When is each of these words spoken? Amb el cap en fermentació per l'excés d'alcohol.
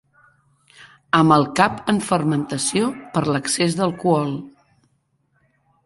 Amb 1.17 1.35
el 1.35 1.45
cap 1.59 1.77
en 1.95 2.01
fermentació 2.07 2.89
per 3.17 3.25
l'excés 3.31 3.79
d'alcohol. 3.81 4.37